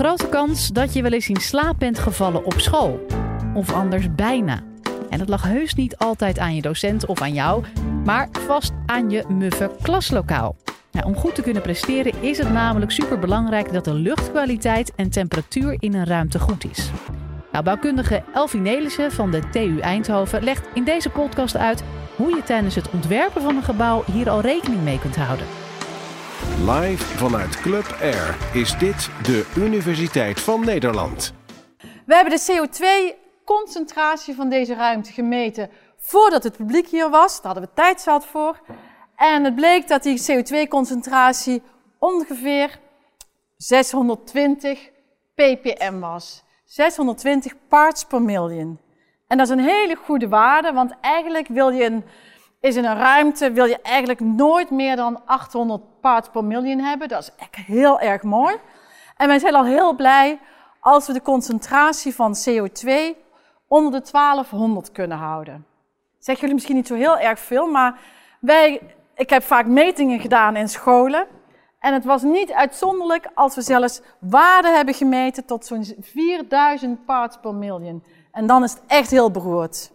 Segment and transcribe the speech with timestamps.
[0.00, 3.06] Grote kans dat je wel eens in slaap bent gevallen op school.
[3.54, 4.60] Of anders bijna.
[5.10, 7.64] En dat lag heus niet altijd aan je docent of aan jou,
[8.04, 10.56] maar vast aan je muffe klaslokaal.
[10.92, 15.76] Nou, om goed te kunnen presteren is het namelijk superbelangrijk dat de luchtkwaliteit en temperatuur
[15.78, 16.90] in een ruimte goed is.
[17.52, 21.84] Nou, bouwkundige Elfie Nelissen van de TU Eindhoven legt in deze podcast uit
[22.16, 25.46] hoe je tijdens het ontwerpen van een gebouw hier al rekening mee kunt houden.
[26.66, 31.34] Live vanuit Club Air is dit de Universiteit van Nederland.
[32.06, 37.42] We hebben de CO2-concentratie van deze ruimte gemeten voordat het publiek hier was.
[37.42, 38.60] Daar hadden we tijd voor.
[39.16, 41.62] En het bleek dat die CO2-concentratie
[41.98, 42.78] ongeveer
[43.56, 44.90] 620
[45.34, 46.44] ppm was.
[46.64, 48.80] 620 parts per million.
[49.26, 52.04] En dat is een hele goede waarde, want eigenlijk wil je een,
[52.60, 57.08] is in een ruimte wil je eigenlijk nooit meer dan 800 parts per million hebben.
[57.08, 58.56] Dat is echt heel erg mooi.
[59.16, 60.38] En wij zijn al heel blij
[60.80, 62.90] als we de concentratie van CO2
[63.68, 65.66] onder de 1200 kunnen houden.
[66.18, 68.00] Zeg jullie misschien niet zo heel erg veel, maar
[68.40, 68.80] wij,
[69.14, 71.26] ik heb vaak metingen gedaan in scholen.
[71.78, 77.36] En het was niet uitzonderlijk als we zelfs waarden hebben gemeten tot zo'n 4000 parts
[77.40, 78.04] per million.
[78.32, 79.90] En dan is het echt heel beroerd.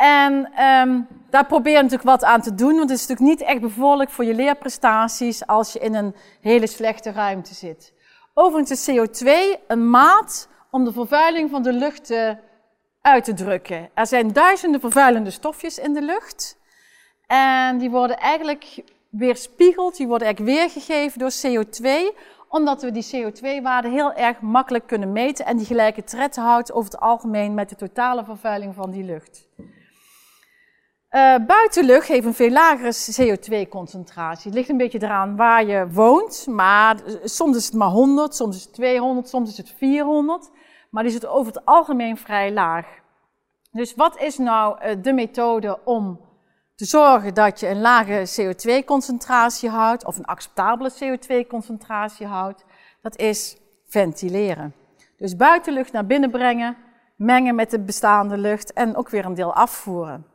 [0.00, 3.48] En um, daar probeer je natuurlijk wat aan te doen, want het is natuurlijk niet
[3.48, 7.92] echt bevorderlijk voor je leerprestaties als je in een hele slechte ruimte zit.
[8.34, 9.28] Overigens is CO2
[9.66, 12.30] een maat om de vervuiling van de lucht uh,
[13.00, 13.90] uit te drukken.
[13.94, 16.58] Er zijn duizenden vervuilende stofjes in de lucht.
[17.26, 22.16] En die worden eigenlijk weerspiegeld, die worden eigenlijk weergegeven door CO2,
[22.48, 26.90] omdat we die CO2-waarde heel erg makkelijk kunnen meten en die gelijke tred houdt over
[26.90, 29.48] het algemeen met de totale vervuiling van die lucht.
[31.10, 34.44] Uh, buitenlucht heeft een veel lagere CO2-concentratie.
[34.44, 38.56] Het ligt een beetje eraan waar je woont, maar soms is het maar 100, soms
[38.56, 40.50] is het 200, soms is het 400.
[40.90, 42.86] Maar die zit over het algemeen vrij laag.
[43.72, 46.20] Dus wat is nou uh, de methode om
[46.74, 52.64] te zorgen dat je een lage CO2-concentratie houdt, of een acceptabele CO2-concentratie houdt?
[53.02, 53.56] Dat is
[53.86, 54.74] ventileren.
[55.16, 56.76] Dus buitenlucht naar binnen brengen,
[57.16, 60.26] mengen met de bestaande lucht en ook weer een deel afvoeren.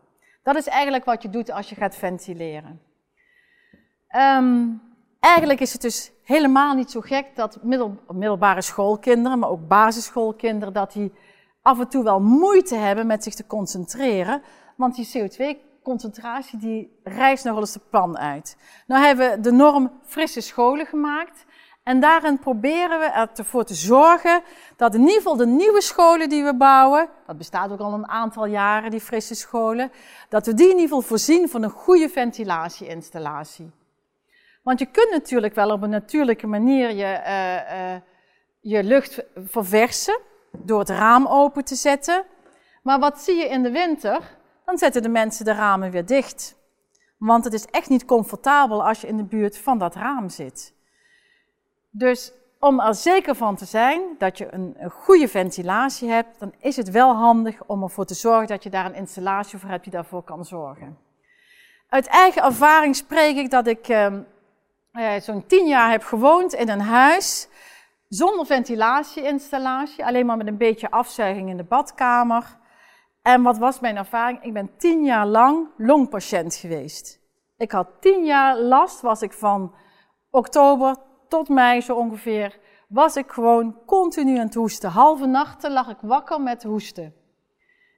[0.46, 2.82] Dat is eigenlijk wat je doet als je gaat ventileren.
[4.16, 4.82] Um,
[5.20, 10.74] eigenlijk is het dus helemaal niet zo gek dat middel, middelbare schoolkinderen, maar ook basisschoolkinderen,
[10.74, 11.12] dat die
[11.62, 14.42] af en toe wel moeite hebben met zich te concentreren.
[14.78, 18.58] Want die CO2-concentratie die reist nogal eens de plan uit.
[18.88, 21.46] Nou hebben we de norm frisse scholen gemaakt.
[21.86, 24.44] En daarin proberen we ervoor te zorgen
[24.76, 28.08] dat in ieder geval de nieuwe scholen die we bouwen, dat bestaat ook al een
[28.08, 29.92] aantal jaren, die frisse scholen,
[30.30, 33.72] dat we die in ieder geval voorzien van een goede ventilatieinstallatie.
[34.64, 38.02] Want je kunt natuurlijk wel op een natuurlijke manier je, uh, uh,
[38.60, 40.20] je lucht verversen
[40.52, 42.24] door het raam open te zetten.
[42.84, 44.38] Maar wat zie je in de winter?
[44.66, 46.56] Dan zetten de mensen de ramen weer dicht.
[47.18, 50.75] Want het is echt niet comfortabel als je in de buurt van dat raam zit.
[51.98, 56.76] Dus om er zeker van te zijn dat je een, goede ventilatie hebt, dan is
[56.76, 59.94] het wel handig om ervoor te zorgen dat je daar een installatie voor hebt die
[59.94, 60.98] daarvoor kan zorgen.
[61.90, 66.82] Uit eigen ervaring spreek ik dat ik uh, zo'n tien jaar heb gewoond in een
[66.82, 67.48] huis
[68.08, 72.58] zonder ventilatieinstallatie, alleen maar met een beetje afzuiging in de badkamer.
[73.22, 74.44] En wat was mijn ervaring?
[74.44, 77.20] Ik ben tien jaar lang longpatiënt geweest.
[77.58, 79.74] Ik had tien jaar last, was ik van
[80.30, 80.96] oktober
[81.28, 84.90] tot mei zo ongeveer, was ik gewoon continu aan het hoesten.
[84.90, 87.14] Halve nachten lag ik wakker met hoesten.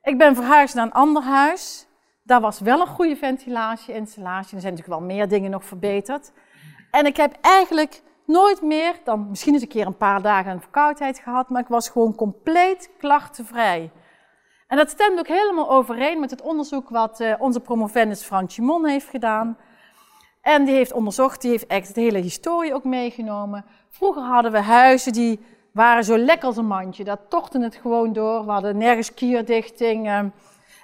[0.01, 1.87] Ik ben verhuisd naar een ander huis.
[2.23, 4.55] Daar was wel een goede ventilatie-installatie.
[4.55, 6.31] Er zijn natuurlijk wel meer dingen nog verbeterd.
[6.91, 10.61] En ik heb eigenlijk nooit meer, dan misschien eens een keer een paar dagen een
[10.61, 13.91] verkoudheid gehad, maar ik was gewoon compleet klachtenvrij.
[14.67, 18.85] En dat stemt ook helemaal overeen met het onderzoek wat uh, onze promovendus Frank Chimon
[18.85, 19.57] heeft gedaan.
[20.47, 23.65] En die heeft onderzocht, die heeft echt de hele historie ook meegenomen.
[23.89, 25.39] Vroeger hadden we huizen die
[25.71, 27.03] waren zo lekker als een mandje.
[27.03, 28.45] Dat tochten het gewoon door.
[28.45, 30.05] We hadden nergens kierdichting.
[30.05, 30.17] Uh,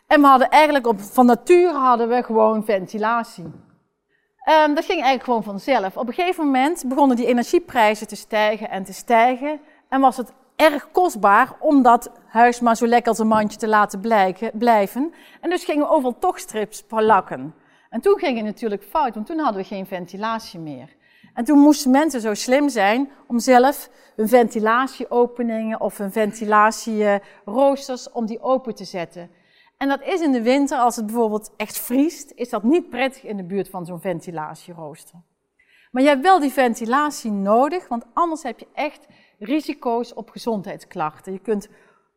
[0.07, 3.43] en we hadden eigenlijk op, van nature hadden we gewoon ventilatie.
[3.43, 5.97] Um, dat ging eigenlijk gewoon vanzelf.
[5.97, 9.59] Op een gegeven moment begonnen die energieprijzen te stijgen en te stijgen.
[9.89, 13.67] En was het erg kostbaar om dat huis maar zo lekker als een mandje te
[13.67, 13.99] laten
[14.53, 15.13] blijven.
[15.41, 17.53] En dus gingen we overal toch strips plakken.
[17.93, 20.95] En toen ging het natuurlijk fout, want toen hadden we geen ventilatie meer.
[21.33, 28.25] En toen moesten mensen zo slim zijn om zelf hun ventilatieopeningen of hun ventilatieroosters om
[28.25, 29.29] die open te zetten.
[29.77, 33.23] En dat is in de winter, als het bijvoorbeeld echt vriest, is dat niet prettig
[33.23, 35.21] in de buurt van zo'n ventilatierooster.
[35.91, 39.07] Maar je hebt wel die ventilatie nodig, want anders heb je echt
[39.39, 41.33] risico's op gezondheidsklachten.
[41.33, 41.69] Je kunt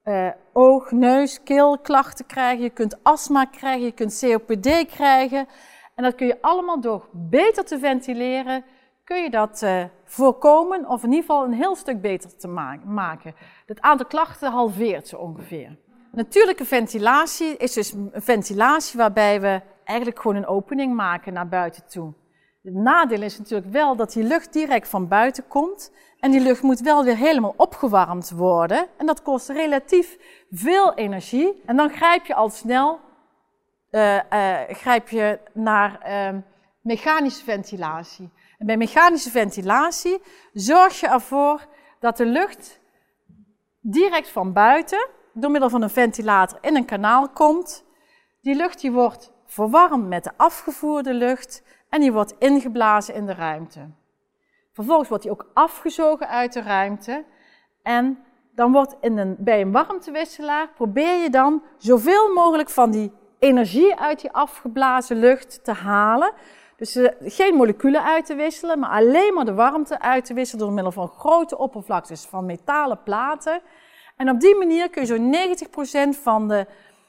[0.06, 5.46] uh, oog, neus, keelklachten krijgen, je kunt astma krijgen, je kunt COPD krijgen.
[5.94, 8.64] En dat kun je allemaal door beter te ventileren,
[9.04, 12.78] kun je dat uh, voorkomen of in ieder geval een heel stuk beter te ma
[12.84, 13.34] maken.
[13.66, 15.78] Het aantal klachten halveert zo ongeveer.
[16.12, 21.86] Natuurlijke ventilatie is dus een ventilatie waarbij we eigenlijk gewoon een opening maken naar buiten
[21.88, 22.12] toe.
[22.62, 25.92] Het nadeel is natuurlijk wel dat die lucht direct van buiten komt.
[26.26, 28.86] En die lucht moet wel weer helemaal opgewarmd worden.
[28.96, 30.16] En dat kost relatief
[30.50, 31.62] veel energie.
[31.66, 33.00] En dan grijp je al snel
[33.90, 36.38] uh, uh, grijp je naar uh,
[36.80, 38.30] mechanische ventilatie.
[38.58, 41.66] En bij mechanische ventilatie zorg je ervoor
[42.00, 42.80] dat de lucht
[43.80, 47.84] direct van buiten, door middel van een ventilator, in een kanaal komt.
[48.40, 53.34] Die lucht die wordt verwarmd met de afgevoerde lucht en die wordt ingeblazen in de
[53.34, 53.88] ruimte.
[54.76, 57.24] Vervolgens wordt die ook afgezogen uit de ruimte
[57.82, 58.18] en
[58.54, 63.98] dan wordt in een, bij een warmtewisselaar probeer je dan zoveel mogelijk van die energie
[63.98, 66.32] uit die afgeblazen lucht te halen.
[66.76, 70.64] Dus uh, geen moleculen uit te wisselen, maar alleen maar de warmte uit te wisselen
[70.64, 73.60] door middel van grote oppervlaktes van metalen platen.
[74.16, 76.66] En op die manier kun je zo'n 90% van de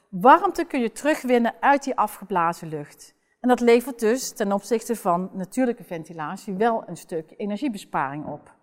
[0.10, 3.17] warmte kun je terugwinnen uit die afgeblazen lucht.
[3.48, 8.54] En dat levert dus ten opzichte van natuurlijke ventilatie wel een stuk energiebesparing op.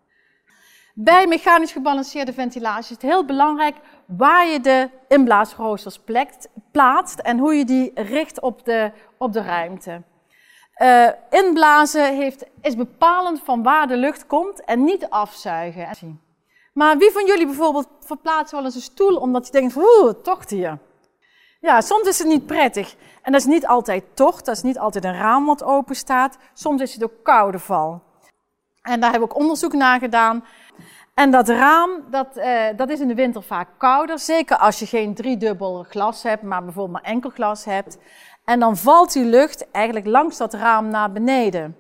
[0.94, 3.76] Bij mechanisch gebalanceerde ventilatie is het heel belangrijk
[4.06, 6.00] waar je de inblaasroosters
[6.72, 10.02] plaatst en hoe je die richt op de, op de ruimte.
[10.82, 16.20] Uh, inblazen heeft, is bepalend van waar de lucht komt en niet afzuigen.
[16.72, 20.50] Maar wie van jullie bijvoorbeeld verplaatst wel eens een stoel omdat je denkt, oeh, tocht
[20.50, 20.78] hier.
[21.64, 22.94] Ja, soms is het niet prettig.
[23.22, 26.38] En dat is niet altijd tocht, dat is niet altijd een raam wat open staat.
[26.54, 28.02] Soms is het ook koude val.
[28.82, 30.44] En daar heb ik onderzoek naar gedaan.
[31.14, 34.18] En dat raam, dat, uh, dat is in de winter vaak kouder.
[34.18, 37.98] Zeker als je geen driedubbel glas hebt, maar bijvoorbeeld maar enkel glas hebt.
[38.44, 41.76] En dan valt die lucht eigenlijk langs dat raam naar beneden.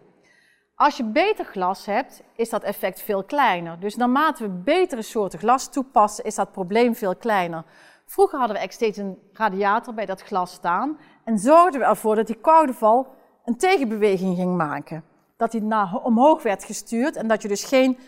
[0.74, 3.80] Als je beter glas hebt, is dat effect veel kleiner.
[3.80, 7.64] Dus naarmate we betere soorten glas toepassen, is dat probleem veel kleiner.
[8.06, 12.16] Vroeger hadden we eigenlijk steeds een radiator bij dat glas staan en zorgden we ervoor
[12.16, 13.14] dat die koude val
[13.44, 15.04] een tegenbeweging ging maken.
[15.36, 17.98] Dat die naar omhoog werd gestuurd en dat je dus geen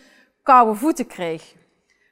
[0.43, 1.55] koude voeten kreeg.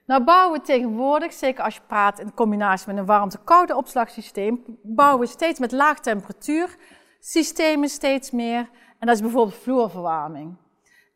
[0.06, 5.20] Nou bouwen we tegenwoordig, zeker als je praat in combinatie met een warmte-koude opslagsysteem, bouwen
[5.20, 6.78] we steeds met laag temperatuur
[7.20, 8.70] systemen steeds meer.
[9.00, 10.58] En dat is bijvoorbeeld vloerverwarming.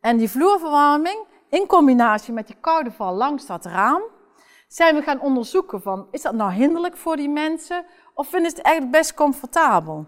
[0.00, 4.02] En die vloerverwarming, in combinatie met die koude val langs dat raam,
[4.72, 7.84] zijn we gaan onderzoeken van, is dat nou hinderlijk voor die mensen
[8.14, 10.06] of vinden ze het eigenlijk best comfortabel?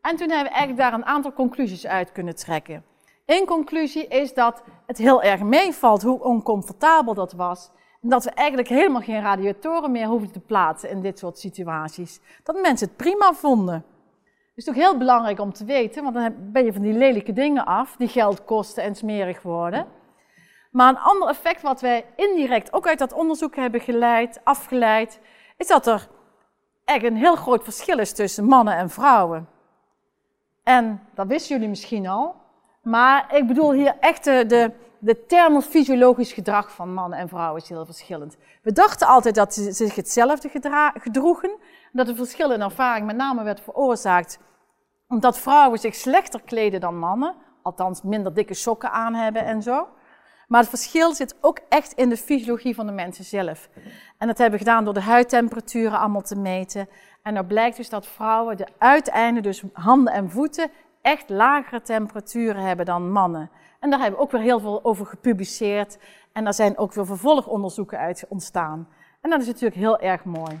[0.00, 2.84] En toen hebben we eigenlijk daar een aantal conclusies uit kunnen trekken.
[3.26, 7.70] Eén conclusie is dat het heel erg meevalt hoe oncomfortabel dat was.
[8.02, 12.20] En dat we eigenlijk helemaal geen radiatoren meer hoeven te plaatsen in dit soort situaties.
[12.42, 13.74] Dat mensen het prima vonden.
[13.74, 17.32] Het is toch heel belangrijk om te weten, want dan ben je van die lelijke
[17.32, 19.86] dingen af, die geld kosten en smerig worden.
[20.76, 25.20] Maar een ander effect wat wij indirect ook uit dat onderzoek hebben geleid, afgeleid,
[25.56, 26.08] is dat er
[26.84, 29.48] echt een heel groot verschil is tussen mannen en vrouwen.
[30.62, 32.34] En dat wisten jullie misschien al.
[32.82, 37.68] Maar ik bedoel hier echt de, de, de thermofysiologisch gedrag van mannen en vrouwen is
[37.68, 38.36] heel verschillend.
[38.62, 40.50] We dachten altijd dat ze zich hetzelfde
[40.94, 41.50] gedroegen.
[41.92, 44.38] Dat het verschil in ervaring met name werd veroorzaakt
[45.08, 47.34] omdat vrouwen zich slechter kleden dan mannen.
[47.62, 49.88] Althans, minder dikke sokken aan hebben en zo.
[50.46, 53.68] Maar het verschil zit ook echt in de fysiologie van de mensen zelf.
[54.18, 56.88] En dat hebben we gedaan door de huidtemperaturen allemaal te meten.
[57.22, 60.70] En dan blijkt dus dat vrouwen de uiteinden, dus handen en voeten,
[61.02, 63.50] echt lagere temperaturen hebben dan mannen.
[63.80, 65.98] En daar hebben we ook weer heel veel over gepubliceerd.
[66.32, 68.88] En daar zijn ook weer vervolgonderzoeken uit ontstaan.
[69.20, 70.60] En dat is natuurlijk heel erg mooi.